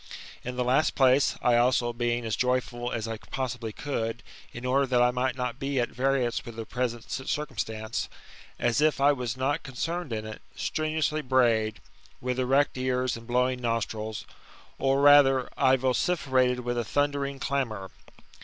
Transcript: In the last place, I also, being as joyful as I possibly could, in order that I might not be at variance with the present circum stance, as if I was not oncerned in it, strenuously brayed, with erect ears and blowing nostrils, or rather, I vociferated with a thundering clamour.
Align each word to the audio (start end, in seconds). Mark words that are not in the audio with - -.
In 0.43 0.55
the 0.55 0.63
last 0.63 0.95
place, 0.95 1.37
I 1.43 1.57
also, 1.57 1.93
being 1.93 2.25
as 2.25 2.35
joyful 2.35 2.91
as 2.91 3.07
I 3.07 3.17
possibly 3.19 3.71
could, 3.71 4.23
in 4.51 4.65
order 4.65 4.87
that 4.87 4.99
I 5.03 5.11
might 5.11 5.35
not 5.35 5.59
be 5.59 5.79
at 5.79 5.89
variance 5.89 6.43
with 6.43 6.55
the 6.55 6.65
present 6.65 7.11
circum 7.11 7.59
stance, 7.59 8.09
as 8.57 8.81
if 8.81 8.99
I 8.99 9.11
was 9.11 9.37
not 9.37 9.59
oncerned 9.69 10.11
in 10.11 10.25
it, 10.25 10.41
strenuously 10.55 11.21
brayed, 11.21 11.81
with 12.19 12.39
erect 12.39 12.79
ears 12.79 13.15
and 13.15 13.27
blowing 13.27 13.61
nostrils, 13.61 14.25
or 14.79 15.01
rather, 15.01 15.49
I 15.55 15.75
vociferated 15.75 16.61
with 16.61 16.79
a 16.79 16.83
thundering 16.83 17.37
clamour. 17.37 17.91